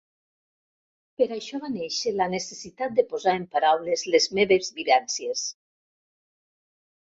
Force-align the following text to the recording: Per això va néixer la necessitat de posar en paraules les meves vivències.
Per 1.21 1.25
això 1.35 1.59
va 1.65 1.69
néixer 1.73 2.13
la 2.15 2.27
necessitat 2.35 2.95
de 3.01 3.05
posar 3.11 3.35
en 3.41 3.45
paraules 3.57 4.07
les 4.15 4.27
meves 4.39 4.73
vivències. 4.81 5.45